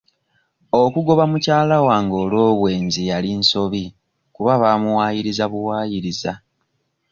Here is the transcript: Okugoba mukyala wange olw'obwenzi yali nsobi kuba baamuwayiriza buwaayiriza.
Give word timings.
Okugoba 0.83 1.23
mukyala 1.31 1.77
wange 1.87 2.15
olw'obwenzi 2.23 3.01
yali 3.09 3.31
nsobi 3.39 3.83
kuba 4.35 4.53
baamuwayiriza 4.61 5.45
buwaayiriza. 5.51 6.33